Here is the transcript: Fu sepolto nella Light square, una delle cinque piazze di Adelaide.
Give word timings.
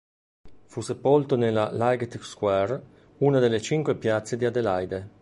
Fu 0.65 0.81
sepolto 0.81 1.35
nella 1.35 1.69
Light 1.71 2.17
square, 2.21 2.81
una 3.19 3.37
delle 3.37 3.61
cinque 3.61 3.93
piazze 3.95 4.35
di 4.35 4.45
Adelaide. 4.45 5.07